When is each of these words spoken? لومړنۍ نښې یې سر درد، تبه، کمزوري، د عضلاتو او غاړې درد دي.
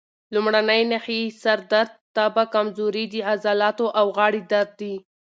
لومړنۍ 0.33 0.81
نښې 0.91 1.17
یې 1.23 1.35
سر 1.41 1.59
درد، 1.71 1.93
تبه، 2.15 2.43
کمزوري، 2.53 3.05
د 3.13 3.15
عضلاتو 3.29 3.85
او 3.99 4.05
غاړې 4.17 4.41
درد 4.51 4.71
دي. 4.81 4.93